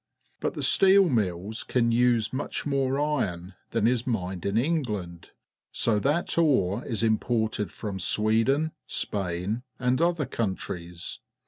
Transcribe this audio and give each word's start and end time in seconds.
But 0.39 0.55
the 0.55 0.63
steel 0.63 1.09
mills 1.09 1.61
can 1.63 1.91
use 1.91 2.33
much 2.33 2.65
more 2.65 2.95
ii'on 2.95 3.53
than 3.69 3.85
is 3.85 4.07
mined 4.07 4.47
in 4.47 4.57
England, 4.57 5.29
so 5.71 5.99
that 5.99 6.39
ore 6.39 6.83
is 6.87 7.03
imported 7.03 7.71
from 7.71 7.99
Sweden^ 7.99 8.71
Spain, 8.87 9.61
and 9.77 10.01
other 10.01 10.25
countries. 10.25 11.19